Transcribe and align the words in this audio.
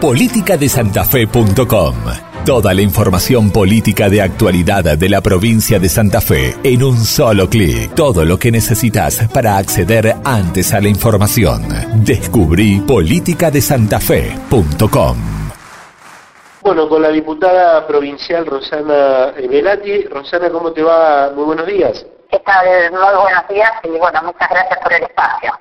politicadesantafe.com. 0.00 1.94
Toda 2.46 2.72
la 2.72 2.80
información 2.80 3.52
política 3.52 4.08
de 4.08 4.22
actualidad 4.22 4.96
de 4.96 5.08
la 5.10 5.20
provincia 5.20 5.78
de 5.78 5.90
Santa 5.90 6.22
Fe 6.22 6.56
en 6.64 6.82
un 6.82 6.96
solo 6.96 7.50
clic. 7.50 7.94
Todo 7.94 8.24
lo 8.24 8.38
que 8.38 8.50
necesitas 8.50 9.28
para 9.28 9.58
acceder 9.58 10.14
antes 10.24 10.72
a 10.72 10.80
la 10.80 10.88
información. 10.88 11.68
Descubrí 12.02 12.80
politicadesantafe.com. 12.80 15.16
Bueno, 16.62 16.88
con 16.88 17.02
la 17.02 17.10
diputada 17.10 17.86
provincial 17.86 18.46
Rosana 18.46 19.34
Velati. 19.48 20.04
Rosana, 20.04 20.48
¿cómo 20.50 20.72
te 20.72 20.82
va? 20.82 21.30
Muy 21.34 21.44
buenos 21.44 21.66
días. 21.66 22.06
¿Qué 22.30 22.38
tal? 22.38 22.90
Muy 22.90 23.00
buenos 23.00 23.48
días 23.48 23.72
y 23.84 23.90
bueno, 23.98 24.22
muchas 24.24 24.48
gracias 24.48 24.78
por 24.82 24.94
el 24.94 25.02
espacio. 25.02 25.52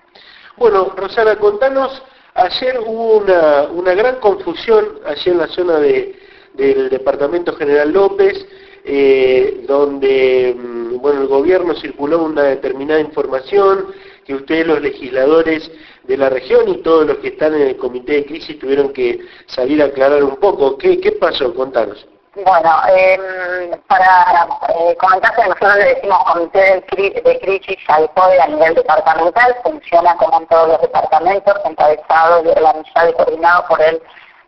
Bueno, 0.55 0.93
Rosana, 0.95 1.35
contanos 1.35 2.01
Ayer 2.35 2.79
hubo 2.85 3.17
una, 3.17 3.93
gran 3.93 4.19
confusión 4.19 4.99
allí 5.05 5.31
en 5.31 5.37
la 5.37 5.47
zona 5.47 5.79
del 5.79 6.89
Departamento 6.89 7.53
General 7.55 7.91
López, 7.91 8.45
eh, 8.85 9.65
donde 9.67 10.55
mm, 10.57 10.97
bueno, 10.99 11.21
el 11.21 11.27
gobierno 11.27 11.75
circuló 11.75 12.23
una 12.23 12.43
determinada 12.43 12.99
información 12.99 13.87
que 14.25 14.35
ustedes 14.35 14.67
los 14.67 14.81
legisladores 14.81 15.69
de 16.03 16.17
la 16.17 16.29
región 16.29 16.69
y 16.69 16.77
todos 16.77 17.05
los 17.05 17.17
que 17.17 17.29
están 17.29 17.55
en 17.55 17.67
el 17.67 17.77
comité 17.77 18.13
de 18.13 18.25
crisis 18.25 18.57
tuvieron 18.59 18.93
que 18.93 19.19
salir 19.47 19.81
a 19.81 19.85
aclarar 19.85 20.23
un 20.23 20.37
poco. 20.37 20.77
¿Qué, 20.77 20.99
qué 20.99 21.13
pasó? 21.13 21.53
Contanos. 21.53 22.05
Bueno, 22.35 22.81
eh, 22.87 23.71
para 23.87 24.47
eh, 24.69 24.95
que 24.99 25.47
nosotros 25.47 25.75
le 25.77 25.95
decimos 25.95 26.23
comité 26.25 26.83
de, 26.95 27.39
crisis 27.39 27.77
al 27.87 28.09
CODE 28.11 28.39
a 28.39 28.47
nivel 28.47 28.75
departamental, 28.75 29.57
funciona 29.63 30.15
como 30.15 30.39
en 30.39 30.47
todos 30.47 30.67
los 30.69 30.81
departamentos, 30.81 31.55
encabezado 31.65 32.43
y 32.43 32.49
organizado 32.49 33.09
y 33.09 33.13
coordinado 33.13 33.65
por 33.67 33.81
el 33.81 34.01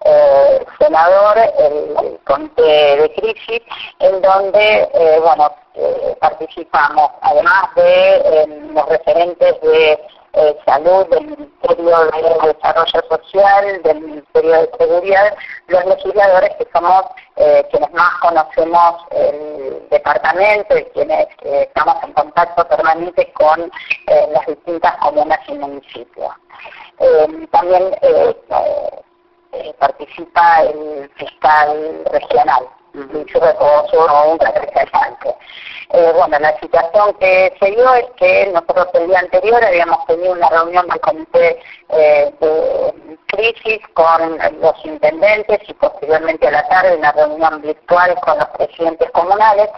eh, 0.05 0.65
senador, 0.79 1.37
el, 1.37 2.19
comité 2.25 2.61
de 2.61 3.13
crisis, 3.15 3.61
en 3.99 4.21
donde, 4.21 4.89
eh, 4.93 5.19
bueno, 5.19 5.51
eh, 5.73 6.15
participamos, 6.19 7.09
además 7.21 7.63
de 7.75 8.69
los 8.73 8.89
referentes 8.89 9.59
de 9.61 9.99
eh, 10.33 10.57
salud, 10.65 11.05
del 11.07 11.25
Ministerio 11.25 11.99
de 12.11 12.53
Desarrollo 12.53 13.01
Social, 13.09 13.81
del 13.83 13.99
Ministerio 13.99 14.51
de 14.51 14.71
Seguridad, 14.79 15.35
los 15.67 15.85
legisladores 15.85 16.55
que 16.57 16.67
somos 16.73 17.03
eh, 17.35 17.67
quienes 17.69 17.91
más 17.91 18.13
conocemos 18.21 19.05
el 19.11 19.87
departamento 19.89 20.77
y 20.77 20.85
quienes 20.85 21.27
eh, 21.43 21.67
estamos 21.67 21.95
en 22.03 22.13
contacto 22.13 22.65
permanente 22.67 23.31
con 23.33 23.69
las 24.07 24.45
distintas 24.45 24.95
comunas 24.97 25.39
y 25.47 25.53
municipios. 25.53 26.33
también 27.51 27.95
participa 29.79 30.61
el 30.63 31.11
fiscal 31.15 32.03
regional, 32.11 32.67
Lucho 32.93 33.39
un 33.39 34.39
representante. 34.39 35.35
Eh, 35.93 36.13
bueno, 36.15 36.39
la 36.39 36.57
situación 36.59 37.13
que 37.19 37.53
se 37.59 37.71
dio 37.71 37.93
es 37.95 38.05
que 38.15 38.47
nosotros 38.53 38.87
el 38.93 39.07
día 39.07 39.19
anterior 39.19 39.61
habíamos 39.61 40.05
tenido 40.05 40.31
una 40.31 40.47
reunión 40.49 40.87
del 40.87 41.01
comité 41.01 41.59
eh, 41.89 42.33
de 42.39 43.17
crisis 43.25 43.79
con 43.93 44.37
los 44.61 44.85
intendentes 44.85 45.59
y 45.67 45.73
posteriormente 45.73 46.47
a 46.47 46.51
la 46.51 46.67
tarde 46.69 46.95
una 46.95 47.11
reunión 47.11 47.61
virtual 47.61 48.15
con 48.21 48.37
los 48.37 48.47
presidentes 48.57 49.11
comunales 49.11 49.69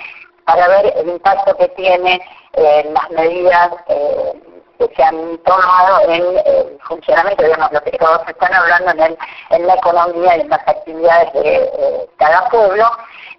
para 0.46 0.68
ver 0.68 0.94
el 0.98 1.10
impacto 1.10 1.56
que 1.58 1.68
tiene 1.70 2.22
eh, 2.54 2.92
las 2.94 3.10
medidas 3.10 3.72
que 3.88 4.94
se 4.96 5.04
han 5.04 5.38
tomado 5.40 6.10
en 6.10 6.22
el 6.46 6.80
funcionamiento, 6.88 7.44
digamos, 7.44 7.72
lo 7.72 7.82
que 7.82 7.92
todos 7.98 8.22
están 8.28 8.54
hablando 8.54 8.92
en, 9.04 9.18
en 9.50 9.68
la 9.68 9.76
economía 9.76 10.38
y 10.38 10.42
en 10.42 10.50
las 10.50 10.68
actividades 10.68 11.34
de 11.34 12.10
cada 12.18 12.50
pueblo 12.50 12.86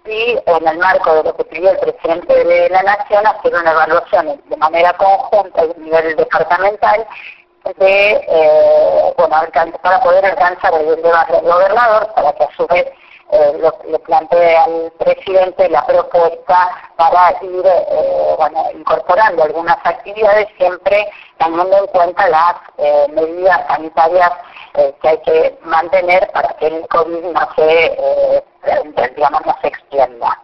y 0.05 0.39
en 0.45 0.67
el 0.67 0.77
marco 0.77 1.15
de 1.15 1.23
lo 1.23 1.35
que 1.35 1.43
pidió 1.45 1.71
el 1.71 1.77
presidente 1.77 2.43
de 2.43 2.69
la 2.69 2.83
Nación 2.83 3.25
hacer 3.25 3.53
una 3.53 3.71
evaluación 3.71 4.41
de 4.45 4.57
manera 4.57 4.93
conjunta 4.93 5.65
y 5.65 5.71
a 5.71 5.73
nivel 5.77 6.15
departamental 6.15 7.07
de 7.77 8.11
eh, 8.27 9.13
bueno 9.17 9.35
para 9.81 9.99
poder 10.01 10.25
alcanzar 10.25 10.73
el 10.75 11.01
debate 11.01 11.33
del 11.33 11.45
gobernador 11.45 12.13
para 12.13 12.33
que 12.33 12.43
a 12.43 12.55
su 12.55 12.67
vez 12.67 12.85
eh, 13.31 13.71
le 13.89 13.99
plantee 13.99 14.55
al 14.55 14.91
presidente 14.99 15.67
la 15.69 15.83
propuesta 15.87 16.69
para 16.95 17.31
ir 17.41 17.65
eh, 17.65 18.35
bueno, 18.37 18.65
incorporando 18.75 19.43
algunas 19.43 19.77
actividades 19.83 20.47
siempre 20.57 21.09
teniendo 21.39 21.75
en 21.75 21.87
cuenta 21.87 22.29
las 22.29 22.55
eh, 22.77 23.07
medidas 23.11 23.65
sanitarias 23.67 24.31
que 24.75 25.07
hay 25.07 25.21
que 25.21 25.57
mantener 25.63 26.29
para 26.31 26.49
que 26.57 26.67
el 26.67 26.87
COVID 26.87 27.23
no 27.23 27.49
se 27.55 28.43
digamos, 29.15 29.45
no 29.45 29.55
se 29.61 29.67
extienda. 29.67 30.41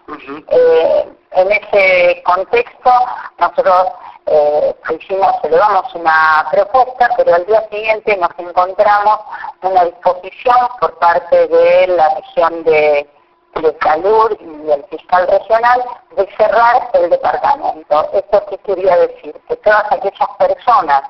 eh, 0.50 1.10
en 1.32 1.52
ese 1.52 2.24
contexto, 2.24 2.92
nosotros 3.40 3.88
eh, 4.28 4.76
hicimos, 4.98 5.34
elevamos 5.44 5.94
una 5.96 6.48
propuesta, 6.52 7.10
pero 7.18 7.36
al 7.36 7.46
día 7.46 7.68
siguiente 7.70 8.18
nos 8.18 8.32
encontramos 8.38 9.20
una 9.62 9.86
disposición 9.86 10.56
por 10.80 10.98
parte 11.00 11.48
de 11.48 11.88
la 11.88 12.16
región 12.16 12.64
de, 12.64 13.10
de 13.56 13.78
salud 13.82 14.38
y 14.40 14.72
el 14.72 14.84
fiscal 14.86 15.28
regional 15.28 15.84
de 16.16 16.28
cerrar 16.38 16.90
el 16.94 17.10
departamento. 17.10 18.10
¿Esto 18.14 18.46
qué 18.50 18.58
quería 18.60 18.98
decir? 18.98 19.36
Que 19.48 19.56
todas 19.58 19.92
aquellas 19.92 20.30
personas 20.38 21.04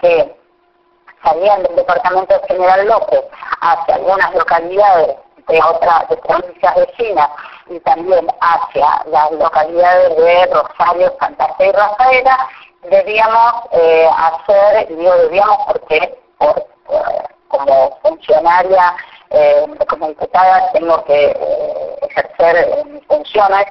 que 0.00 0.39
del 1.40 1.76
departamento 1.76 2.38
general 2.48 2.86
López 2.86 3.24
hacia 3.62 3.94
algunas 3.94 4.34
localidades 4.34 5.16
de 5.48 5.60
otras 5.62 6.04
provincias 6.26 6.74
vecinas 6.76 7.28
y 7.68 7.80
también 7.80 8.26
hacia 8.40 9.04
las 9.06 9.32
localidades 9.32 10.16
de 10.16 10.46
Rosario, 10.46 11.16
Santa 11.18 11.54
Fe 11.54 11.68
y 11.68 11.72
Rafaela, 11.72 12.48
debíamos 12.82 13.54
eh, 13.72 14.08
hacer, 14.16 14.88
digo 14.88 15.16
debíamos 15.16 15.58
porque 15.66 16.18
por, 16.36 16.66
como 17.48 17.98
funcionaria, 18.02 18.94
eh, 19.30 19.66
como 19.88 20.08
diputada, 20.08 20.70
tengo 20.72 21.04
que 21.04 21.26
eh, 21.26 21.98
ejercer 22.02 22.84
mis 22.86 23.04
funciones, 23.06 23.66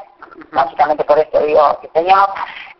básicamente 0.51 1.03
por 1.03 1.19
esto 1.19 1.39
digo 1.41 1.79
que 1.81 1.87
teníamos, 1.89 2.29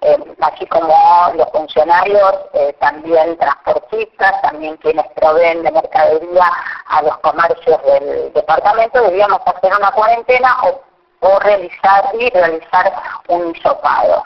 eh, 0.01 0.17
así 0.41 0.65
como 0.67 0.93
los 1.35 1.49
funcionarios, 1.51 2.35
eh, 2.53 2.73
también 2.79 3.37
transportistas, 3.37 4.41
también 4.41 4.77
quienes 4.77 5.05
proveen 5.15 5.63
de 5.63 5.71
mercadería 5.71 6.51
a 6.87 7.01
los 7.01 7.17
comercios 7.19 7.81
del 7.83 8.33
departamento, 8.33 9.01
debíamos 9.01 9.41
hacer 9.45 9.71
una 9.77 9.91
cuarentena 9.91 10.57
o, 10.63 10.81
o 11.19 11.39
realizar 11.39 12.05
y 12.13 12.29
realizar 12.29 12.93
un 13.27 13.53
hisopado. 13.53 14.23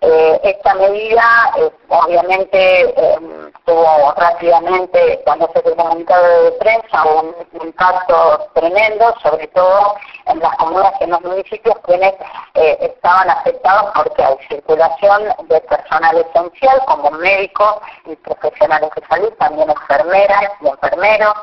Eh, 0.00 0.40
esta 0.44 0.74
medida, 0.74 1.52
eh, 1.56 1.70
obviamente, 1.88 2.82
eh, 2.82 3.18
tuvo 3.64 4.12
rápidamente, 4.16 5.20
cuando 5.24 5.50
se 5.52 5.62
comunicado 5.74 6.44
de 6.44 6.52
prensa, 6.52 7.04
un, 7.04 7.34
impacto 7.60 8.48
tremendo, 8.54 9.14
sobre 9.22 9.48
todo 9.48 9.96
en 10.26 10.38
las 10.38 10.56
comunas 10.56 10.92
y 11.00 11.04
en 11.04 11.10
los 11.10 11.20
municipios 11.22 11.74
quienes 11.84 12.14
estaban 12.54 13.28
afectados 13.30 13.90
porque 13.94 14.22
hay 14.22 14.36
circulación 14.48 15.24
de 15.48 15.60
personal 15.62 16.16
esencial, 16.18 16.80
como 16.86 17.10
médicos 17.10 17.78
y 18.06 18.16
profesionales 18.16 18.90
de 18.94 19.06
salud, 19.06 19.32
también 19.38 19.70
enfermeras 19.70 20.52
y 20.60 20.68
enfermeros 20.68 21.34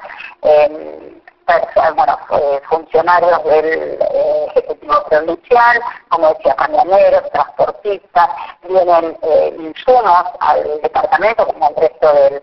bueno, 1.96 2.18
eh, 2.32 2.62
funcionarios 2.68 3.44
del 3.44 3.98
eh, 4.02 4.46
Ejecutivo 4.56 5.04
Provincial, 5.10 5.82
como 6.10 6.34
decía, 6.34 6.56
camioneros, 6.56 7.30
transportistas, 7.32 8.30
vienen 8.68 9.18
eh, 9.22 9.56
insumos 9.60 10.24
al 10.40 10.82
departamento 10.82 11.46
como 11.48 11.68
al 11.68 11.76
resto 11.76 12.14
del, 12.14 12.42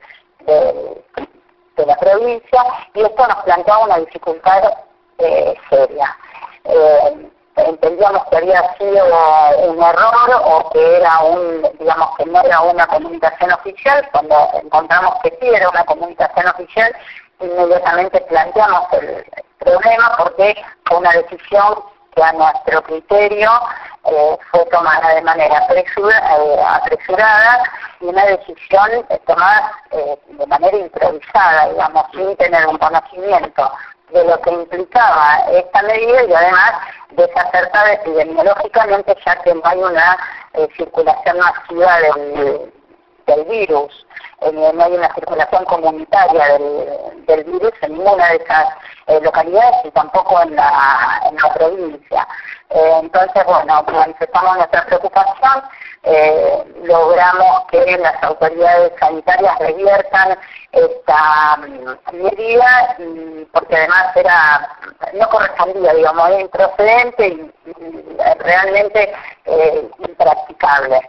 de 1.77 1.87
la 1.87 1.97
provincia 1.97 2.65
y 2.95 3.03
esto 3.03 3.27
nos 3.27 3.43
planteaba 3.45 3.85
una 3.85 3.99
dificultad 3.99 4.75
seria. 5.71 6.17
entendíamos 7.57 8.25
que 8.27 8.37
había 8.37 8.75
sido 8.77 9.07
un 9.69 9.83
error 9.83 10.43
o 10.45 10.71
que 10.71 10.97
era 10.97 11.21
un, 11.21 11.63
digamos 11.79 12.17
que 12.17 12.27
no 12.27 12.41
era 12.41 12.61
una 12.63 12.87
comunicación 12.89 13.53
oficial, 13.53 14.09
cuando 14.11 14.35
encontramos 14.55 15.15
que 15.23 15.31
sí 15.41 15.49
era 15.49 15.69
una 15.69 15.85
comunicación 15.85 16.49
oficial, 16.49 16.93
inmediatamente 17.43 18.21
planteamos 18.23 18.93
el 18.93 19.25
problema 19.59 20.17
porque 20.19 20.57
fue 20.85 20.99
una 20.99 21.13
decisión 21.13 21.83
que 22.15 22.23
a 22.23 22.33
nuestro 22.33 22.83
criterio 22.83 23.51
eh, 24.05 24.39
fue 24.51 24.65
tomada 24.67 25.15
de 25.15 25.23
manera 25.23 25.67
eh, 25.71 26.61
apresurada 26.67 27.63
y 28.01 28.07
una 28.07 28.25
decisión 28.27 28.91
eh, 29.09 29.21
tomada 29.27 29.73
de 29.91 30.47
manera 30.47 30.77
improvisada, 30.77 31.69
digamos, 31.71 32.05
sin 32.13 32.37
tener 32.37 32.67
un 32.67 32.79
conocimiento 32.79 33.73
de 34.11 34.25
lo 34.25 34.41
que 34.43 34.51
implicaba 34.51 35.39
esta 35.53 35.83
medida 35.83 36.25
y 36.25 36.35
además 36.35 36.73
desacertada 37.13 37.93
epidemiológicamente 37.95 39.17
ya 39.25 39.37
que 39.43 39.55
no 39.55 39.63
hay 39.65 39.79
una 39.79 40.19
circulación 40.77 41.39
masiva 41.39 41.99
del, 42.01 42.73
del 43.27 43.45
virus 43.45 44.07
no 44.53 44.85
hay 44.85 44.93
una 44.93 45.15
circulación 45.15 45.65
comunitaria 45.65 46.59
del, 47.27 47.45
virus 47.45 47.73
en 47.83 47.93
ninguna 47.93 48.29
de 48.29 48.37
esas 48.37 49.23
localidades 49.23 49.77
y 49.85 49.91
tampoco 49.91 50.41
en 50.43 50.57
la, 50.57 51.21
provincia. 51.55 52.27
entonces, 52.71 53.45
bueno, 53.47 53.85
manifestamos 53.93 54.57
nuestra 54.57 54.87
preocupación 54.87 55.63
eh, 56.05 56.65
logramos 56.83 57.65
que 57.71 57.97
las 57.97 58.21
autoridades 58.25 58.93
sanitarias 58.99 59.57
reviertan 59.61 60.37
esta 60.73 61.57
mm, 61.59 62.17
medida 62.17 62.97
porque 63.53 63.77
además 63.77 64.17
era 64.17 64.69
no 65.15 65.29
correspondía, 65.29 65.95
digamos, 65.95 66.29
era 66.29 66.41
improcedente 66.41 67.29
y, 67.29 67.53
realmente 68.41 69.13
eh, 69.45 69.89
impracticable. 69.99 71.09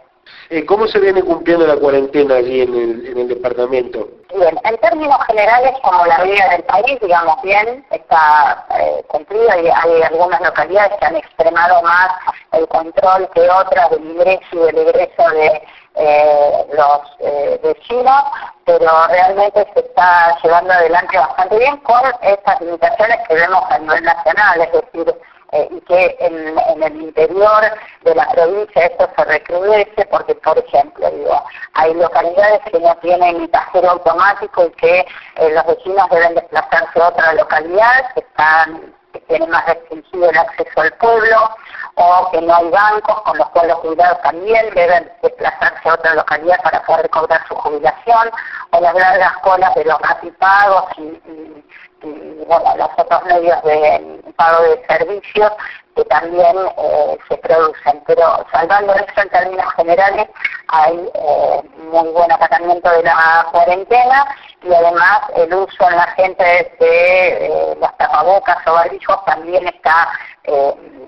Eh, 0.50 0.66
¿Cómo 0.66 0.86
se 0.86 1.00
viene 1.00 1.22
cumpliendo 1.22 1.66
la 1.66 1.76
cuarentena 1.76 2.36
allí 2.36 2.62
en 2.62 2.74
el, 2.74 3.06
en 3.06 3.18
el 3.18 3.28
departamento? 3.28 4.08
Bien, 4.34 4.58
en 4.64 4.76
términos 4.78 5.16
generales, 5.26 5.72
como 5.82 6.04
la 6.06 6.22
vida 6.22 6.48
del 6.50 6.64
país, 6.64 6.98
digamos 7.00 7.40
bien, 7.42 7.86
está 7.90 8.66
eh, 8.78 9.02
cumplida 9.06 9.60
y 9.60 9.68
hay 9.68 10.02
algunas 10.02 10.40
localidades 10.40 10.98
que 10.98 11.06
han 11.06 11.16
extremado 11.16 11.80
más 11.82 12.10
el 12.52 12.66
control 12.68 13.28
que 13.34 13.48
otras 13.48 13.90
del 13.90 14.04
ingreso 14.04 14.44
y 14.52 14.58
del 14.58 14.78
egreso 14.88 15.30
de 15.30 15.62
eh, 15.96 16.66
los 16.72 17.00
eh, 17.20 17.60
vecinos, 17.62 18.24
pero 18.64 18.90
realmente 19.08 19.66
se 19.72 19.80
está 19.80 20.36
llevando 20.42 20.72
adelante 20.72 21.16
bastante 21.16 21.58
bien 21.58 21.76
con 21.78 22.00
estas 22.22 22.60
limitaciones 22.60 23.18
que 23.28 23.34
vemos 23.34 23.62
a 23.70 23.78
nivel 23.78 24.02
nacional, 24.02 24.60
es 24.60 24.72
decir, 24.72 25.14
eh, 25.54 25.68
y 25.70 25.80
que 25.82 26.16
en, 26.18 26.82
el 26.82 27.02
interior 27.02 27.62
de 28.02 28.14
la 28.16 28.28
provincia 28.30 28.86
esto 28.86 29.08
se 29.16 29.24
recrudece 29.24 30.04
porque, 30.10 30.34
por 30.34 30.58
ejemplo, 30.58 31.08
digo, 31.12 31.44
hay 31.74 31.94
localidades 31.94 32.60
que 32.72 32.80
no 32.80 32.92
tienen 32.96 33.46
cajero 33.46 33.90
automático 33.90 34.66
y 34.66 34.70
que 34.72 35.06
eh, 35.36 35.50
los 35.50 35.64
vecinos 35.66 36.08
deben 36.10 36.34
desplazarse 36.34 37.00
a 37.00 37.08
otra 37.08 37.34
localidad, 37.34 38.12
que 38.14 38.20
están 38.20 38.94
que 39.12 39.20
tienen 39.20 39.48
más 39.48 39.64
restringido 39.66 40.28
el 40.28 40.38
acceso 40.38 40.80
al 40.80 40.92
pueblo, 40.94 41.50
o 41.94 42.30
que 42.32 42.40
no 42.40 42.56
hay 42.56 42.68
bancos, 42.70 43.22
con 43.22 43.38
los 43.38 43.48
cuales 43.50 43.70
los 43.70 43.78
jubilados 43.78 44.20
también 44.22 44.74
deben 44.74 45.08
desplazarse 45.22 45.88
a 45.88 45.94
otra 45.94 46.14
localidad 46.14 46.60
para 46.64 46.82
poder 46.82 47.08
cobrar 47.10 47.46
su 47.46 47.54
jubilación, 47.54 48.30
o 48.72 48.80
las 48.80 48.92
largas 48.92 49.38
colas 49.38 49.72
de 49.76 49.84
los 49.84 50.00
rapipagos 50.00 50.84
y, 50.98 51.02
y 51.02 51.64
y 52.04 52.44
bueno, 52.44 52.76
los 52.76 52.88
otros 52.96 53.24
medios 53.24 53.62
de 53.62 54.22
pago 54.36 54.62
de 54.64 54.84
servicios 54.86 55.52
que 55.94 56.04
también 56.04 56.56
eh, 56.78 57.18
se 57.28 57.36
producen. 57.38 58.02
Pero 58.06 58.44
salvando 58.52 58.94
eso 58.94 59.20
en 59.22 59.28
términos 59.30 59.72
generales, 59.74 60.28
hay 60.68 61.10
eh, 61.14 61.62
muy 61.90 62.08
buen 62.10 62.30
acatamiento 62.32 62.90
de 62.90 63.02
la 63.02 63.46
cuarentena 63.52 64.36
y 64.62 64.72
además 64.72 65.20
el 65.36 65.54
uso 65.54 65.88
en 65.88 65.96
la 65.96 66.06
gente 66.16 66.44
de 66.80 67.46
eh, 67.46 67.76
las 67.80 67.96
tapabocas 67.96 68.58
o 68.66 68.72
barbijos 68.72 69.24
también 69.24 69.66
está 69.68 70.10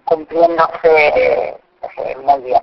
cumpliéndose 0.05 1.59
muy 2.25 2.43
bien. 2.43 2.63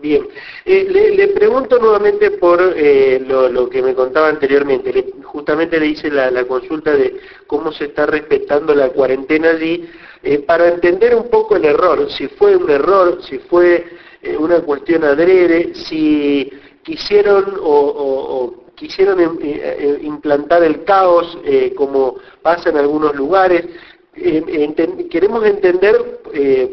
Bien, 0.00 0.26
eh, 0.64 1.12
le, 1.16 1.28
pregunto 1.28 1.78
nuevamente 1.78 2.32
por 2.32 2.60
eh, 2.76 3.22
lo, 3.26 3.68
que 3.68 3.82
me 3.82 3.94
contaba 3.94 4.28
anteriormente. 4.28 5.12
justamente 5.22 5.78
le 5.78 5.86
hice 5.86 6.10
la, 6.10 6.44
consulta 6.44 6.92
de 6.96 7.20
cómo 7.46 7.70
se 7.72 7.84
está 7.86 8.06
respetando 8.06 8.74
la 8.74 8.88
cuarentena 8.90 9.50
allí, 9.50 9.88
eh, 10.22 10.38
para 10.40 10.68
entender 10.68 11.14
un 11.14 11.28
poco 11.30 11.56
el 11.56 11.64
error, 11.64 12.10
si 12.10 12.26
fue 12.28 12.56
un 12.56 12.70
error, 12.70 13.22
si 13.22 13.38
fue 13.38 13.84
una 14.38 14.60
cuestión 14.60 15.02
adrede, 15.04 15.74
si 15.74 16.50
quisieron 16.84 17.56
o, 17.60 18.54
quisieron 18.76 19.20
implantar 20.00 20.62
el 20.64 20.84
caos 20.84 21.38
como 21.76 22.16
pasa 22.40 22.70
en 22.70 22.76
algunos 22.78 23.14
lugares. 23.14 23.66
Queremos 24.14 25.44
entender 25.44 26.20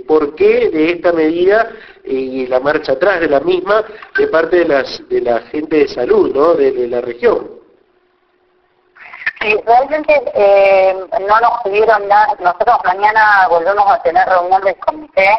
por 0.07 0.35
qué 0.35 0.69
de 0.69 0.91
esta 0.91 1.13
medida 1.13 1.71
y 2.09 2.47
la 2.47 2.59
marcha 2.59 2.93
atrás 2.93 3.19
de 3.19 3.29
la 3.29 3.39
misma 3.39 3.83
de 4.17 4.27
parte 4.27 4.57
de, 4.57 4.65
las, 4.65 5.07
de 5.09 5.21
la 5.21 5.39
gente 5.41 5.77
de 5.77 5.87
salud 5.87 6.33
¿no? 6.33 6.53
de, 6.55 6.87
la 6.87 7.01
región. 7.01 7.49
Sí, 9.41 9.55
realmente 9.65 10.21
eh, 10.33 10.95
no 11.21 11.39
nos 11.39 11.61
pudieron 11.63 12.07
dar, 12.09 12.39
nosotros 12.41 12.77
mañana 12.83 13.47
volvemos 13.49 13.89
a 13.89 14.01
tener 14.01 14.27
reunión 14.27 14.61
del 14.63 14.75
comité, 14.77 15.29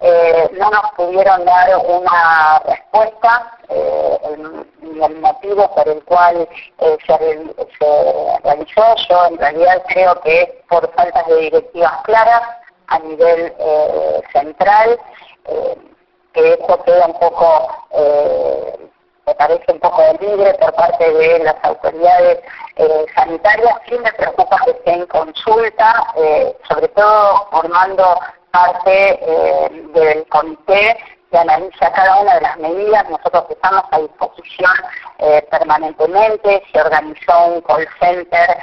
eh, 0.00 0.50
no 0.58 0.70
nos 0.70 0.90
pudieron 0.96 1.44
dar 1.44 1.68
una 1.86 2.58
respuesta, 2.66 3.58
eh, 3.68 4.18
el, 4.24 5.02
el, 5.02 5.20
motivo 5.20 5.72
por 5.74 5.88
el 5.88 6.02
cual 6.04 6.48
eh, 6.78 6.96
se, 7.06 7.16
se 7.78 8.38
realizó, 8.42 8.82
yo 9.08 9.26
en 9.26 9.38
realidad 9.38 9.82
creo 9.88 10.20
que 10.20 10.57
por 10.68 10.92
falta 10.94 11.22
de 11.24 11.36
directivas 11.36 11.92
claras 12.04 12.42
a 12.88 12.98
nivel 13.00 13.52
central, 14.32 14.98
que 16.32 16.52
eso 16.54 16.82
queda 16.84 17.06
un 17.06 17.18
poco, 17.18 17.86
eh, 17.90 18.88
me 19.26 19.34
parece 19.34 19.72
un 19.72 19.80
poco 19.80 20.02
libre 20.20 20.54
por 20.54 20.72
parte 20.74 21.12
de 21.12 21.38
las 21.40 21.56
autoridades 21.62 22.40
eh, 22.76 23.06
sanitarias. 23.14 23.74
Sí 23.88 23.98
me 23.98 24.12
preocupa 24.12 24.58
que 24.64 24.70
esté 24.70 24.92
en 24.92 25.06
consulta, 25.06 26.12
eh, 26.16 26.56
sobre 26.68 26.88
todo 26.88 27.46
formando 27.50 28.20
parte 28.50 29.20
del 29.92 30.26
comité 30.28 30.96
que 31.30 31.38
analiza 31.38 31.92
cada 31.92 32.20
una 32.20 32.34
de 32.34 32.40
las 32.40 32.56
medidas. 32.58 33.08
Nosotros 33.10 33.44
estamos 33.50 33.84
a 33.90 33.98
disposición 33.98 34.72
permanentemente. 35.50 36.62
Se 36.72 36.80
organizó 36.80 37.46
un 37.46 37.60
call 37.62 37.88
center 38.00 38.58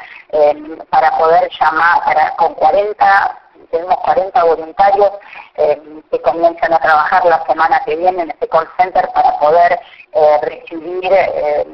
para 0.89 1.17
poder 1.17 1.49
llamar 1.59 2.03
para, 2.05 2.35
con 2.35 2.53
40 2.55 3.41
tenemos 3.71 3.97
40 3.97 4.43
voluntarios 4.43 5.11
eh, 5.55 5.81
que 6.11 6.21
comienzan 6.21 6.73
a 6.73 6.79
trabajar 6.79 7.25
la 7.25 7.45
semana 7.45 7.81
que 7.85 7.95
viene 7.95 8.23
en 8.23 8.31
este 8.31 8.47
call 8.47 8.67
center 8.77 9.09
para 9.13 9.37
poder 9.39 9.79
eh, 10.13 10.37
recibir 10.41 11.11
eh, 11.11 11.65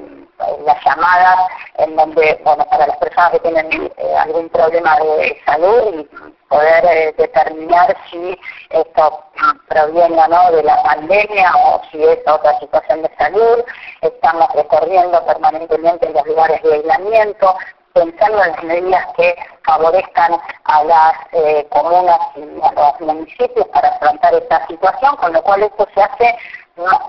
las 0.66 0.84
llamadas 0.84 1.40
en 1.78 1.96
donde, 1.96 2.40
bueno, 2.44 2.66
para 2.66 2.88
las 2.88 2.98
personas 2.98 3.32
que 3.32 3.40
tienen 3.40 3.92
algún 4.20 4.50
problema 4.50 4.98
de 5.00 5.42
salud 5.46 5.94
y 5.96 6.04
poder 6.48 7.16
determinar 7.16 7.96
si 8.10 8.38
esto 8.70 9.24
proviene 9.68 10.22
o 10.22 10.28
no 10.28 10.52
de 10.52 10.64
la 10.64 10.82
pandemia 10.84 11.52
o 11.66 11.82
si 11.92 12.04
es 12.04 12.20
otra 12.28 12.60
situación 12.60 13.04
de 13.04 13.12
salud. 13.18 13.64
Estamos 14.02 14.48
recorriendo 14.54 15.26
permanentemente 15.26 16.10
los 16.10 16.26
lugares 16.28 16.62
de 16.64 16.74
aislamiento, 16.74 17.56
pensando 17.94 18.44
en 18.44 18.52
las 18.52 18.64
medidas 18.64 19.06
que 19.18 19.36
favorezcan 19.64 20.40
a 20.66 20.84
las 20.84 21.14
eh, 21.34 21.68
comunas 21.70 22.20
y 22.36 22.62
a 22.62 22.72
los 22.72 23.02
municipios 23.02 23.68
para 23.68 23.90
afrontar 23.90 24.34
esta 24.34 24.66
situación, 24.68 25.16
con 25.18 25.34
lo 25.34 25.42
cual 25.44 25.64
esto 25.64 25.88
se 25.94 26.02
hace 26.02 26.38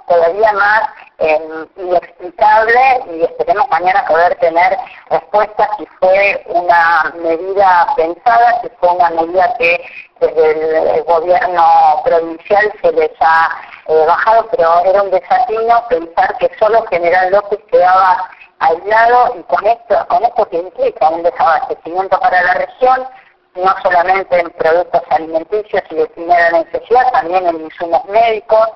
todavía 0.06 0.52
más 0.52 0.88
eh, 1.18 1.66
inexplicable 1.76 3.04
y 3.12 3.22
esperemos 3.22 3.68
mañana 3.70 4.04
poder 4.06 4.34
tener 4.36 4.76
respuestas 5.08 5.68
si 5.78 5.86
fue 6.00 6.42
una 6.46 7.12
medida 7.22 7.86
pensada, 7.96 8.60
si 8.62 8.68
fue 8.80 8.88
una 8.90 9.10
medida 9.10 9.54
que 9.58 9.84
desde 10.20 10.96
el, 10.96 11.02
gobierno 11.04 12.00
provincial 12.04 12.72
se 12.80 12.92
les 12.92 13.10
ha 13.20 13.50
eh, 13.88 14.04
bajado, 14.06 14.48
pero 14.50 14.84
era 14.84 15.02
un 15.02 15.10
desafío 15.10 15.84
pensar 15.88 16.36
que 16.38 16.50
solo 16.58 16.84
General 16.88 17.30
López 17.30 17.58
quedaba 17.70 18.28
aislado 18.62 19.34
y 19.38 19.42
con 19.44 19.66
esto, 19.66 20.06
con 20.08 20.24
esto 20.24 20.48
que 20.48 20.58
implica 20.58 21.08
un 21.10 21.22
desabastecimiento 21.22 22.18
para 22.20 22.42
la 22.42 22.54
región, 22.54 23.06
no 23.54 23.74
solamente 23.82 24.40
en 24.40 24.50
productos 24.50 25.02
alimenticios 25.10 25.82
y 25.90 25.94
de 25.96 26.06
primera 26.06 26.50
necesidad, 26.50 27.12
también 27.12 27.46
en 27.46 27.60
insumos 27.60 28.04
médicos, 28.06 28.68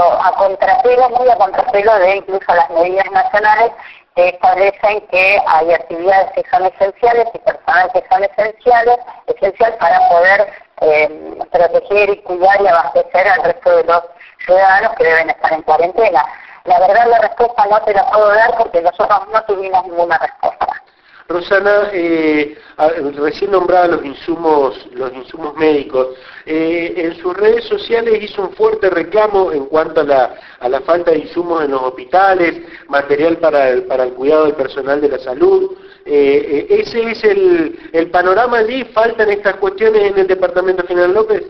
a 0.00 0.32
contrapelo, 0.38 1.10
muy 1.10 1.28
a 1.28 1.36
contrapelo 1.36 1.98
de 1.98 2.16
incluso 2.16 2.54
las 2.54 2.70
medidas 2.70 3.10
nacionales 3.10 3.72
que 4.16 4.28
establecen 4.28 5.00
que 5.08 5.38
hay 5.46 5.72
actividades 5.72 6.30
que 6.32 6.44
son 6.50 6.64
esenciales 6.66 7.26
y 7.34 7.38
personas 7.38 7.88
que 7.92 8.04
son 8.08 8.24
esenciales, 8.24 8.98
esencial 9.26 9.76
para 9.78 10.08
poder 10.08 10.52
eh, 10.80 11.38
proteger 11.50 12.10
y 12.10 12.22
cuidar 12.22 12.60
y 12.62 12.66
abastecer 12.68 13.28
al 13.28 13.42
resto 13.42 13.76
de 13.76 13.84
los 13.84 14.02
ciudadanos 14.44 14.94
que 14.96 15.04
deben 15.04 15.30
estar 15.30 15.52
en 15.52 15.62
cuarentena. 15.62 16.24
La 16.64 16.80
verdad 16.80 17.10
la 17.10 17.18
respuesta 17.18 17.66
no 17.70 17.80
te 17.82 17.92
la 17.92 18.10
puedo 18.10 18.28
dar 18.28 18.56
porque 18.56 18.80
nosotros 18.80 19.18
no 19.32 19.42
tuvimos 19.44 19.84
ninguna 19.84 20.18
respuesta. 20.18 20.66
Rosana, 21.28 21.88
eh, 21.92 22.56
recién 23.16 23.50
nombraba 23.50 23.86
los 23.88 24.04
insumos, 24.04 24.86
los 24.92 25.12
insumos 25.14 25.54
médicos. 25.56 26.08
Eh, 26.44 26.92
en 26.96 27.16
sus 27.16 27.34
redes 27.34 27.64
sociales 27.64 28.22
hizo 28.22 28.42
un 28.42 28.54
fuerte 28.54 28.90
reclamo 28.90 29.50
en 29.52 29.66
cuanto 29.66 30.00
a 30.00 30.04
la, 30.04 30.34
a 30.60 30.68
la 30.68 30.80
falta 30.80 31.10
de 31.10 31.18
insumos 31.18 31.64
en 31.64 31.70
los 31.70 31.82
hospitales, 31.82 32.62
material 32.88 33.38
para 33.38 33.70
el, 33.70 33.84
para 33.84 34.04
el 34.04 34.12
cuidado 34.12 34.44
del 34.44 34.54
personal 34.54 35.00
de 35.00 35.08
la 35.08 35.18
salud. 35.18 35.76
Eh, 36.04 36.66
eh 36.68 36.80
¿Ese 36.80 37.10
es 37.10 37.24
el, 37.24 37.90
el 37.92 38.10
panorama 38.10 38.58
allí? 38.58 38.84
¿Faltan 38.84 39.30
estas 39.30 39.56
cuestiones 39.56 40.02
en 40.02 40.18
el 40.18 40.26
Departamento 40.26 40.86
General 40.86 41.12
López? 41.12 41.42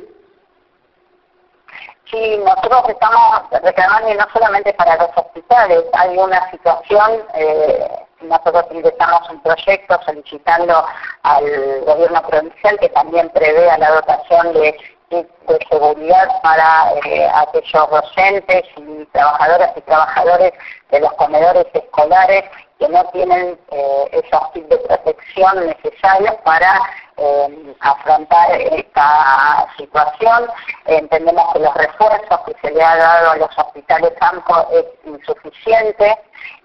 Sí, 2.14 2.38
nosotros 2.44 2.90
estamos 2.90 3.42
reclamando 3.50 4.09
y 4.09 4.14
no 4.14 4.25
solamente 4.33 4.73
para 4.75 4.94
los 4.99 5.09
hospitales, 5.16 5.83
hay 5.94 6.16
una 6.16 6.49
situación 6.52 7.25
eh, 7.35 7.88
nosotros 8.21 8.66
ingresamos 8.71 9.28
un 9.30 9.42
proyecto 9.42 9.99
solicitando 10.06 10.87
al 11.25 11.80
gobierno 11.85 12.23
provincial 12.23 12.78
que 12.78 12.88
también 12.90 13.28
prevea 13.30 13.78
la 13.78 13.90
dotación 13.90 14.52
de 14.52 14.76
de 15.11 15.59
seguridad 15.71 16.28
para 16.42 16.92
eh, 17.04 17.28
aquellos 17.35 17.90
docentes 17.90 18.64
y 18.76 19.04
trabajadoras 19.12 19.71
y 19.76 19.80
trabajadores 19.83 20.52
de 20.90 21.00
los 21.00 21.12
comedores 21.14 21.66
escolares 21.73 22.44
que 22.78 22.88
no 22.88 23.04
tienen 23.12 23.59
eh, 23.71 24.09
esos 24.12 24.50
kits 24.52 24.69
de 24.69 24.78
protección 24.78 25.66
necesarios 25.66 26.35
para 26.45 26.81
eh, 27.16 27.75
afrontar 27.81 28.61
esta 28.61 29.66
situación. 29.76 30.49
Entendemos 30.87 31.52
que 31.52 31.61
los 31.61 31.75
refuerzos 31.75 32.40
que 32.47 32.54
se 32.61 32.75
le 32.75 32.83
ha 32.83 32.97
dado 32.97 33.31
a 33.31 33.37
los 33.37 33.59
hospitales 33.59 34.12
AMCO 34.21 34.69
es 34.73 34.85
insuficiente 35.04 36.19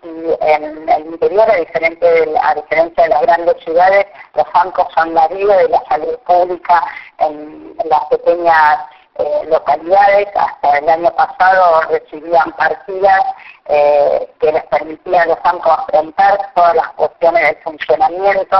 y 0.03 0.07
en 0.41 0.89
el 0.89 1.05
interior, 1.05 1.49
a, 1.49 1.55
diferente 1.55 2.33
a 2.41 2.55
diferencia 2.55 3.03
de 3.03 3.09
las 3.09 3.21
grandes 3.21 3.63
ciudades, 3.63 4.05
los 4.35 4.45
bancos 4.53 4.87
son 4.95 5.13
la 5.13 5.27
vida 5.27 5.57
de 5.57 5.69
la 5.69 5.83
salud 5.87 6.17
pública 6.25 6.83
en, 7.19 7.75
las 7.85 8.05
pequeñas 8.05 8.79
eh, 9.19 9.41
localidades. 9.47 10.27
Hasta 10.35 10.77
el 10.79 10.89
año 10.89 11.11
pasado 11.15 11.81
recibían 11.89 12.51
partidas 12.53 13.23
eh, 13.69 14.29
que 14.39 14.51
les 14.51 14.63
permitían 14.65 15.21
a 15.21 15.25
los 15.27 15.43
bancos 15.43 15.71
afrontar 15.71 16.51
todas 16.55 16.75
las 16.75 16.89
cuestiones 16.93 17.43
del 17.43 17.57
funcionamiento 17.63 18.57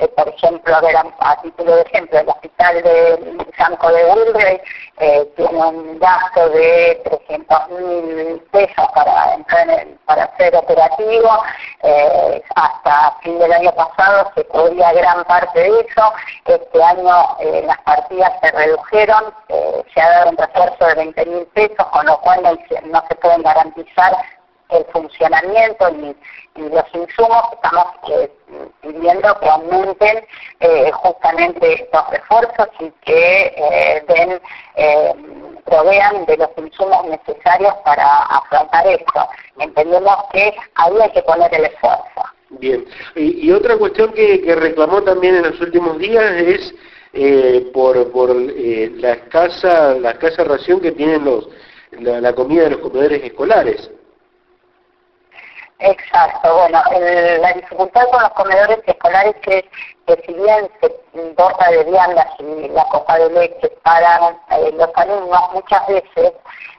eh, 0.00 0.06
por 0.16 0.28
ejemplo, 0.28 0.76
a, 1.18 1.42
título 1.42 1.74
de 1.74 1.82
ejemplo, 1.82 2.20
el 2.20 2.28
hospital 2.28 2.82
de 2.84 3.46
Sanco 3.56 3.90
de 3.90 4.04
Wilbrey 4.04 4.60
eh, 4.98 5.28
tiene 5.36 5.58
un 5.58 5.98
gasto 5.98 6.48
de 6.50 7.02
300 7.26 7.68
mil 7.70 8.40
pesos 8.52 8.86
para 8.94 9.34
entrar 9.34 9.86
para 10.06 10.36
ser 10.36 10.54
operativo. 10.54 11.42
Eh, 11.82 12.42
hasta 12.54 13.16
fin 13.22 13.40
del 13.40 13.52
año 13.52 13.72
pasado 13.72 14.30
se 14.36 14.44
cubría 14.44 14.92
gran 14.92 15.24
parte 15.24 15.58
de 15.58 15.80
eso. 15.80 16.12
Este 16.44 16.82
año 16.82 17.36
las 17.64 17.78
partidas 17.78 18.32
se 18.40 18.52
redujeron, 18.52 19.34
se 19.48 20.00
ha 20.00 20.10
dado 20.10 20.30
un 20.30 20.36
refuerzo 20.36 20.86
de 20.86 20.94
20 20.94 21.26
mil 21.26 21.46
pesos, 21.46 21.86
con 21.88 22.06
lo 22.06 22.20
cual 22.20 22.42
no 22.84 23.02
se 23.08 23.14
pueden 23.16 23.42
garantizar 23.42 24.16
el 24.70 24.84
funcionamiento 24.92 25.88
y, 25.90 26.16
los 26.56 26.84
insumos, 26.92 27.44
estamos 27.52 27.86
eh, 28.10 28.28
pidiendo 28.82 29.38
que 29.38 29.48
aumenten 29.48 30.24
eh, 30.58 30.90
justamente 30.92 31.84
estos 31.84 32.10
refuerzos 32.10 32.68
y 32.80 32.90
que 33.04 33.54
eh, 33.56 34.04
den, 34.08 34.40
provean 35.64 36.26
de 36.26 36.36
los 36.36 36.48
insumos 36.56 37.06
necesarios 37.06 37.72
para 37.84 38.04
afrontar 38.24 38.88
esto. 38.88 39.28
Entendemos 39.60 40.16
que 40.32 40.52
ahí 40.74 40.94
hay 41.00 41.10
que 41.12 41.22
poner 41.22 41.54
el 41.54 41.66
esfuerzo. 41.66 42.24
Bien, 42.50 42.84
y, 43.14 43.52
otra 43.52 43.76
cuestión 43.76 44.12
que, 44.12 44.42
reclamó 44.56 45.02
también 45.02 45.36
en 45.36 45.42
los 45.42 45.60
últimos 45.60 45.96
días 45.98 46.24
es 46.42 46.74
por, 47.72 48.10
por 48.10 48.34
la 48.34 49.12
escasa 49.12 49.94
la 49.94 50.10
escasa 50.10 50.42
ración 50.42 50.80
que 50.80 50.90
tienen 50.90 51.24
los 51.24 51.48
la 52.00 52.34
comida 52.34 52.64
de 52.64 52.70
los 52.70 52.80
comedores 52.80 53.22
escolares. 53.22 53.90
Exacto, 55.80 56.56
bueno, 56.56 56.82
la 57.40 57.52
dificultad 57.52 58.08
con 58.10 58.20
los 58.20 58.32
comedores 58.32 58.80
escolares 58.84 59.36
es 59.46 59.64
que 60.06 60.22
si 60.26 60.34
bien 60.34 60.68
se 60.80 61.32
dota 61.36 61.70
de 61.70 61.84
viandas 61.84 62.26
y 62.40 62.68
la 62.68 62.82
copa 62.86 63.16
de 63.16 63.30
leche 63.30 63.68
para 63.84 64.36
eh, 64.50 64.72
los 64.72 64.90
alumnos, 64.96 65.40
muchas 65.54 65.86
veces 65.86 66.32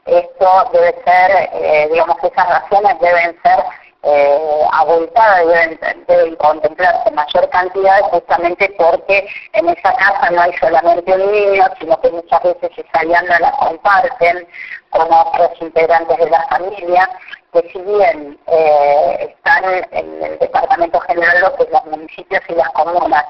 esto 0.06 0.70
debe 0.74 0.94
ser, 1.06 1.50
eh, 1.54 1.88
digamos, 1.90 2.18
esas 2.22 2.50
raciones 2.50 3.00
deben 3.00 3.40
ser 3.42 3.64
eh, 4.04 4.68
abultadas, 4.74 5.48
deben, 5.48 6.06
deben 6.06 6.36
contemplarse 6.36 7.12
mayor 7.12 7.50
cantidad 7.52 8.02
justamente 8.02 8.70
porque 8.78 9.28
en 9.54 9.70
esa 9.70 9.94
casa 9.94 10.30
no 10.30 10.42
hay 10.42 10.52
solamente 10.58 11.14
un 11.14 11.32
niño, 11.32 11.64
sino 11.80 12.00
que 12.02 12.10
muchas 12.12 12.44
veces 12.44 12.72
esa 12.76 13.06
vianda 13.06 13.40
la 13.40 13.52
comparten 13.52 14.46
con 14.92 15.12
otros 15.12 15.52
integrantes 15.62 16.18
de 16.18 16.30
la 16.30 16.48
familia 16.48 17.10
que 17.54 17.62
si 17.72 17.80
bien 17.80 18.40
eh, 18.48 19.36
están 19.36 19.64
en 19.92 20.24
el 20.24 20.40
Departamento 20.40 21.00
General 21.02 21.54
que 21.58 21.68
los 21.72 21.86
municipios 21.86 22.42
y 22.48 22.54
las 22.54 22.70
comunas 22.70 23.26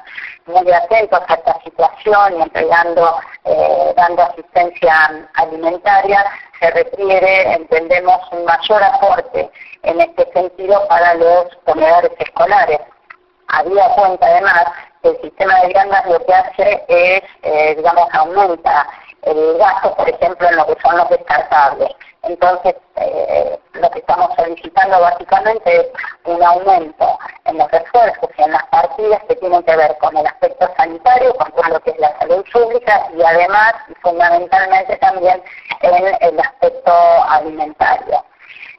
muy 0.45 0.71
atentos 0.71 1.21
a 1.27 1.33
esta 1.33 1.61
situación 1.63 2.37
y 2.37 2.41
entregando, 2.41 3.15
eh, 3.45 3.93
dando 3.95 4.23
asistencia 4.23 5.27
alimentaria, 5.35 6.25
se 6.59 6.69
requiere, 6.71 7.53
entendemos, 7.53 8.19
un 8.31 8.43
mayor 8.43 8.83
aporte 8.83 9.49
en 9.83 10.01
este 10.01 10.29
sentido 10.33 10.85
para 10.87 11.13
los 11.13 11.55
comedores 11.65 12.11
escolares. 12.19 12.79
Había 13.47 13.89
cuenta 13.95 14.27
además 14.27 14.65
que 15.01 15.09
el 15.09 15.21
sistema 15.21 15.59
de 15.61 15.67
viandas 15.69 16.05
lo 16.07 16.25
que 16.25 16.33
hace 16.33 16.83
es, 16.87 17.23
eh, 17.43 17.75
digamos, 17.75 18.07
aumenta 18.11 18.87
el 19.23 19.57
gasto, 19.57 19.95
por 19.95 20.09
ejemplo, 20.09 20.47
en 20.47 20.55
lo 20.55 20.65
que 20.65 20.81
son 20.81 20.97
los 20.97 21.09
descartables. 21.09 21.89
Entonces, 22.23 22.75
eh, 22.97 23.57
lo 23.73 23.89
que 23.91 23.99
estamos 23.99 24.29
solicitando 24.35 24.99
básicamente 24.99 25.81
es 25.81 25.87
un 26.25 26.43
aumento 26.43 27.17
en 27.45 27.57
los 27.57 27.71
esfuerzos 27.71 28.29
y 28.37 28.41
en 28.41 28.51
las 28.51 28.65
partidas 28.67 29.21
que 29.27 29.35
tienen 29.37 29.63
que 29.63 29.75
ver 29.75 29.97
con 29.99 30.15
el 30.17 30.27
aspecto 30.27 30.69
sanitario, 30.77 31.33
con 31.35 31.51
todo 31.53 31.69
lo 31.69 31.79
que 31.79 31.91
es 31.91 31.99
la 31.99 32.17
salud 32.19 32.43
pública 32.51 33.07
y 33.15 33.23
además, 33.23 33.73
fundamentalmente 34.01 34.97
también, 34.97 35.41
en 35.81 36.07
el 36.21 36.39
aspecto 36.39 36.91
alimentario. 37.29 38.23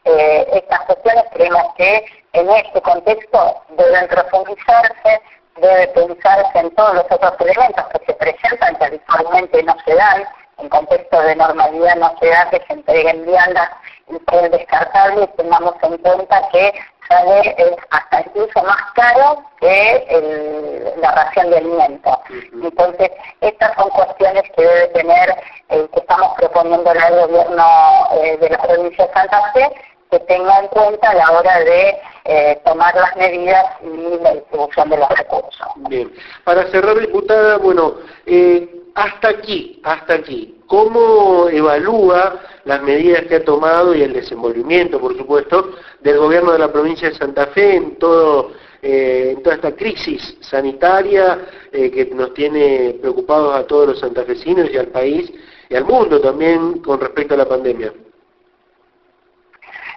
Eh, 0.04 0.48
estas 0.52 0.80
cuestiones 0.82 1.24
creemos 1.32 1.74
que 1.76 2.04
en 2.32 2.50
este 2.50 2.80
contexto 2.82 3.62
deben 3.70 4.08
profundizarse, 4.08 5.20
debe 5.60 5.88
pensarse 5.88 6.58
en 6.58 6.70
todos 6.74 6.94
los 6.94 7.04
otros 7.10 7.34
elementos 7.40 7.84
que 7.88 8.06
se 8.06 8.14
presentan, 8.14 8.76
que 8.76 8.84
habitualmente 8.84 9.62
no 9.62 9.76
se 9.84 9.94
dan, 9.94 10.24
en 10.58 10.68
contexto 10.68 11.20
de 11.22 11.36
normalidad 11.36 11.96
no 11.96 12.14
se 12.20 12.28
da 12.28 12.50
que 12.50 12.60
se 12.66 12.72
entreguen 12.74 13.24
viandas 13.24 13.70
y 14.08 14.18
que 14.18 14.44
es 14.44 14.50
descartable, 14.50 15.26
tengamos 15.36 15.74
en 15.82 15.96
cuenta 15.98 16.48
que 16.52 16.72
sale 17.08 17.76
hasta 17.90 18.20
incluso 18.20 18.62
más 18.62 18.92
caro 18.94 19.42
que 19.60 20.94
la 20.98 21.12
ración 21.12 21.50
de 21.50 21.56
alimentos. 21.58 22.18
Entonces, 22.52 23.10
estas 23.40 23.74
son 23.76 23.88
cuestiones 23.90 24.42
que 24.54 24.62
debe 24.62 24.86
tener, 24.88 25.30
eh, 25.70 25.88
que 25.92 26.00
estamos 26.00 26.32
proponiendo 26.36 26.90
al 26.90 27.20
gobierno 27.26 27.64
eh, 28.12 28.36
de 28.36 28.50
la 28.50 28.58
provincia 28.58 29.06
de 29.06 29.12
Santa 29.12 29.52
Fe, 29.52 29.70
que 30.10 30.18
tenga 30.20 30.58
en 30.58 30.68
cuenta 30.68 31.10
a 31.10 31.14
la 31.14 31.30
hora 31.32 31.58
de 31.60 32.00
eh, 32.24 32.60
tomar 32.64 32.94
las 32.94 33.16
medidas 33.16 33.64
y 33.82 34.22
la 34.22 34.34
distribución 34.34 34.90
de 34.90 34.96
los 34.98 35.08
recursos. 35.08 35.66
Bien. 35.88 36.12
Para 36.44 36.66
cerrar, 36.70 36.98
diputada, 36.98 37.58
bueno, 37.58 37.94
eh, 38.26 38.68
hasta 38.94 39.28
aquí, 39.28 39.80
hasta 39.84 40.14
aquí, 40.14 40.58
¿cómo 40.66 41.48
evalúa 41.48 42.40
las 42.64 42.82
medidas 42.82 43.22
que 43.26 43.36
ha 43.36 43.44
tomado 43.44 43.94
y 43.94 44.02
el 44.02 44.12
desenvolvimiento, 44.12 45.00
por 45.00 45.16
supuesto, 45.16 45.74
del 46.00 46.18
gobierno 46.18 46.52
de 46.52 46.58
la 46.58 46.72
provincia 46.72 47.08
de 47.08 47.14
Santa 47.14 47.46
Fe 47.48 47.76
en 47.76 47.96
todo 47.98 48.52
eh, 48.82 49.34
en 49.36 49.42
toda 49.42 49.56
esta 49.56 49.76
crisis 49.76 50.38
sanitaria 50.40 51.38
eh, 51.70 51.90
que 51.90 52.06
nos 52.14 52.32
tiene 52.32 52.96
preocupados 52.98 53.54
a 53.54 53.66
todos 53.66 53.88
los 53.88 54.00
santafesinos 54.00 54.70
y 54.72 54.78
al 54.78 54.86
país 54.86 55.30
y 55.68 55.76
al 55.76 55.84
mundo 55.84 56.18
también 56.18 56.78
con 56.78 56.98
respecto 56.98 57.34
a 57.34 57.36
la 57.36 57.46
pandemia? 57.46 57.92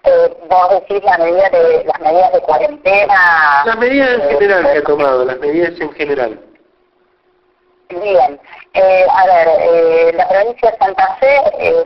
Eh, 0.06 0.38
vos 0.50 0.70
decís 0.70 1.04
la 1.04 1.18
medida 1.18 1.50
de, 1.50 1.86
las 1.86 2.00
medidas 2.02 2.34
de 2.34 2.42
cuarentena. 2.42 3.64
Las 3.66 3.78
medidas 3.78 4.20
en 4.20 4.30
general 4.30 4.72
que 4.72 4.78
ha 4.78 4.84
tomado, 4.84 5.26
las 5.26 5.40
medidas 5.40 5.80
en 5.80 5.92
general. 5.94 6.40
Bien, 8.02 8.40
eh, 8.74 9.06
a 9.10 9.26
ver, 9.26 9.48
eh, 9.60 10.12
la 10.16 10.28
provincia 10.28 10.72
de 10.72 10.78
Santa 10.78 11.16
Fe 11.20 11.42
eh, 11.60 11.84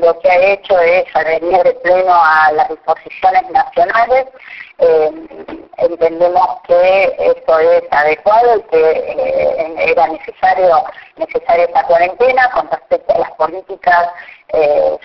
lo 0.00 0.18
que 0.20 0.30
ha 0.30 0.52
hecho 0.52 0.78
es 0.78 1.04
adherir 1.14 1.62
de 1.62 1.74
pleno 1.74 2.14
a 2.14 2.52
las 2.52 2.68
disposiciones 2.68 3.50
nacionales. 3.50 4.26
entendemos 5.76 6.46
que 6.66 7.14
esto 7.18 7.58
es 7.58 7.82
adecuado 7.90 8.58
y 8.58 8.62
que 8.70 9.90
era 9.90 10.06
necesario 10.08 10.84
necesaria 11.16 11.64
esta 11.64 11.82
cuarentena 11.84 12.50
con 12.52 12.70
respecto 12.70 13.14
a 13.14 13.18
las 13.18 13.30
políticas 13.32 14.08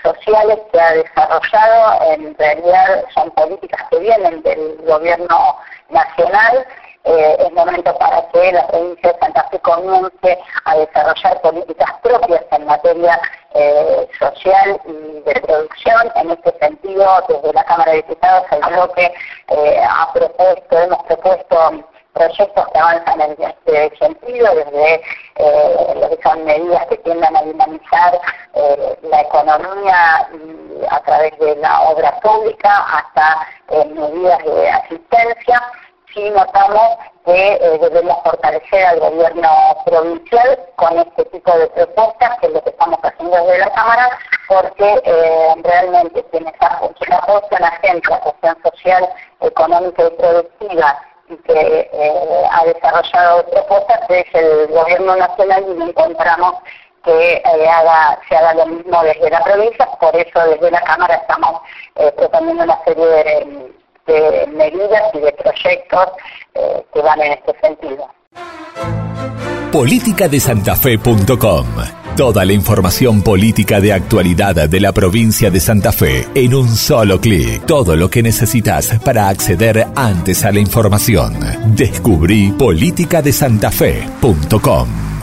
sociales 0.01 0.59
que 0.71 0.79
ha 0.79 0.93
desarrollado. 0.93 2.11
En 2.11 2.35
realidad 2.37 3.05
son 3.13 3.29
políticas 3.31 3.81
que 3.89 3.99
vienen 3.99 4.41
del 4.43 4.77
gobierno 4.85 5.57
nacional 5.89 6.65
eh, 7.05 7.37
es 7.39 7.51
momento 7.53 7.95
para 7.99 8.27
que 8.31 8.51
la 8.51 8.67
provincia 8.67 9.13
de 9.13 9.19
Santa 9.19 9.47
Fe 9.49 9.59
comience 9.59 10.39
a 10.65 10.75
desarrollar 10.75 11.39
políticas 11.41 11.89
propias 12.01 12.43
en 12.49 12.65
materia 12.65 13.19
eh, 13.53 14.07
social 14.17 14.81
y 14.85 15.21
de 15.21 15.41
producción. 15.41 16.11
En 16.15 16.31
este 16.31 16.57
sentido, 16.57 17.05
desde 17.29 17.53
la 17.53 17.63
Cámara 17.65 17.91
de 17.91 17.97
Diputados, 17.97 18.47
el 18.51 18.73
bloque 18.73 19.13
eh, 19.49 19.81
ha 19.87 20.11
propuesto, 20.13 20.79
hemos 20.79 21.03
propuesto 21.03 21.85
proyectos 22.15 22.65
que 22.73 22.79
avanzan 22.79 23.21
en 23.21 23.35
este 23.39 23.97
sentido, 23.97 24.55
desde 24.55 24.95
eh, 25.35 25.93
lo 25.95 26.09
que 26.09 26.23
son 26.23 26.43
medidas 26.45 26.87
que 26.87 26.97
tiendan 26.97 27.35
a 27.35 27.43
dinamizar 27.43 28.19
la 29.03 29.21
economía 29.21 30.29
a 30.89 30.99
través 31.01 31.37
de 31.39 31.55
la 31.57 31.81
obra 31.81 32.19
pública 32.21 32.85
hasta 32.89 33.47
medidas 33.69 34.43
de 34.43 34.69
asistencia. 34.69 35.61
Sí 36.13 36.29
notamos 36.29 36.97
que 37.25 37.53
eh, 37.53 37.79
debemos 37.81 38.17
fortalecer 38.23 38.85
al 38.85 38.99
gobierno 38.99 39.49
provincial 39.85 40.59
con 40.75 40.97
este 40.99 41.25
tipo 41.25 41.57
de 41.57 41.67
propuestas, 41.67 42.39
que 42.39 42.47
es 42.47 42.53
lo 42.53 42.63
que 42.63 42.69
estamos 42.69 42.99
haciendo 43.01 43.35
desde 43.35 43.59
la 43.59 43.69
Cámara, 43.71 44.19
porque 44.47 45.01
eh, 45.03 45.55
realmente 45.63 46.23
quienes 46.31 46.53
apoyan 46.59 47.63
a 47.63 47.71
gente, 47.81 48.09
la 48.09 48.19
cuestión 48.19 48.57
social, 48.63 49.09
económica 49.41 50.03
y 50.05 50.09
productiva, 50.11 51.01
y 51.29 51.35
que 51.37 51.89
eh, 51.91 52.43
ha 52.51 52.65
desarrollado 52.65 53.45
propuestas 53.49 54.01
es 54.09 54.25
el 54.33 54.67
gobierno 54.67 55.15
nacional 55.15 55.65
y 55.67 55.81
encontramos 55.81 56.55
que 57.03 57.41
haga, 57.45 58.19
se 58.27 58.35
haga 58.35 58.53
lo 58.55 58.65
mismo 58.65 59.03
desde 59.03 59.29
la 59.29 59.43
provincia, 59.43 59.85
por 59.99 60.15
eso 60.15 60.39
desde 60.49 60.71
la 60.71 60.81
Cámara 60.81 61.15
estamos 61.15 61.61
proponiendo 62.15 62.63
una 62.63 62.83
serie 62.83 63.05
de 63.05 63.75
de 64.05 64.47
medidas 64.47 65.03
y 65.13 65.19
de 65.19 65.31
proyectos 65.33 66.07
eh, 66.53 66.85
que 66.93 67.01
van 67.01 67.21
en 67.21 67.33
este 67.33 67.59
sentido. 67.59 68.09
Política 69.71 70.27
de 70.27 70.39
Santafe.com. 70.39 71.67
Toda 72.15 72.45
la 72.45 72.53
información 72.53 73.21
política 73.21 73.79
de 73.81 73.91
actualidad 73.91 74.69
de 74.69 74.79
la 74.79 74.93
provincia 74.93 75.51
de 75.51 75.59
Santa 75.59 75.91
Fe 75.91 76.25
en 76.33 76.55
un 76.55 76.73
solo 76.75 77.19
clic. 77.19 77.65
Todo 77.65 77.97
lo 77.97 78.09
que 78.09 78.23
necesitas 78.23 78.97
para 79.03 79.27
acceder 79.27 79.85
antes 79.95 80.45
a 80.45 80.51
la 80.51 80.59
información. 80.59 81.35
Descubrí 81.75 82.53
politicadesantafe.com. 82.57 85.14